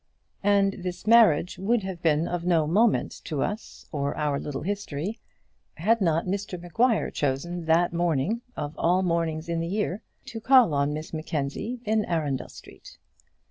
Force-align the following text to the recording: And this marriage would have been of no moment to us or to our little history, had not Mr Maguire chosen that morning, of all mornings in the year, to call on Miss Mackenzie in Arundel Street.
And 0.41 0.77
this 0.79 1.05
marriage 1.05 1.59
would 1.59 1.83
have 1.83 2.01
been 2.01 2.27
of 2.27 2.43
no 2.43 2.65
moment 2.65 3.11
to 3.25 3.43
us 3.43 3.85
or 3.91 4.13
to 4.15 4.19
our 4.19 4.39
little 4.39 4.63
history, 4.63 5.19
had 5.75 6.01
not 6.01 6.25
Mr 6.25 6.59
Maguire 6.59 7.11
chosen 7.11 7.65
that 7.65 7.93
morning, 7.93 8.41
of 8.57 8.73
all 8.79 9.03
mornings 9.03 9.47
in 9.47 9.59
the 9.59 9.67
year, 9.67 10.01
to 10.25 10.41
call 10.41 10.73
on 10.73 10.91
Miss 10.91 11.13
Mackenzie 11.13 11.81
in 11.85 12.03
Arundel 12.05 12.49
Street. 12.49 12.97